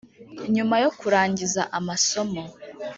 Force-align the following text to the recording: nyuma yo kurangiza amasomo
nyuma 0.55 0.75
yo 0.83 0.89
kurangiza 0.99 1.61
amasomo 1.77 2.43